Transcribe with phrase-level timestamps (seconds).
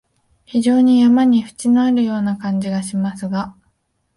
[0.47, 3.55] 非常に山に縁のあるような感じがしますが、